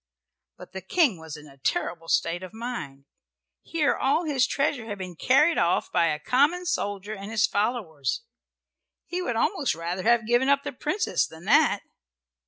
But 0.57 0.71
the 0.71 0.81
King 0.81 1.19
was 1.19 1.37
in 1.37 1.47
a 1.47 1.59
terrible 1.59 2.07
state 2.07 2.41
of 2.41 2.55
mind. 2.55 3.05
Here 3.61 3.93
all 3.93 4.23
his 4.25 4.47
treasure 4.47 4.87
had 4.87 4.97
been 4.97 5.15
carried 5.15 5.59
off 5.59 5.91
by 5.91 6.07
a 6.07 6.17
common 6.17 6.65
soldier 6.65 7.13
and 7.13 7.29
his 7.29 7.45
followers. 7.45 8.23
He 9.05 9.21
would 9.21 9.35
almost 9.35 9.75
rather 9.75 10.01
have 10.01 10.25
given 10.25 10.49
up 10.49 10.63
the 10.63 10.71
Princess 10.73 11.27
than 11.27 11.45
that. 11.45 11.81